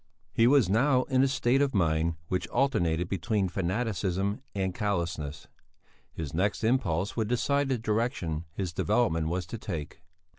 [0.33, 5.47] He was now in a state of mind which alternated between fanaticism and callousness;
[6.11, 10.01] his next impulse would decide the direction his development was to take.